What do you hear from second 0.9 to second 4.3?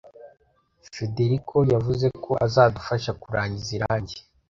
Federico yavuze ko azadufasha kurangiza irangi